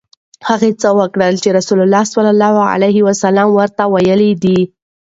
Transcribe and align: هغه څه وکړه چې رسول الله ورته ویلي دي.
هغه 0.47 0.67
څه 0.81 0.89
وکړه 0.99 1.27
چې 1.43 1.49
رسول 1.57 1.79
الله 1.85 3.47
ورته 3.57 3.83
ویلي 3.93 4.31
دي. 4.43 4.59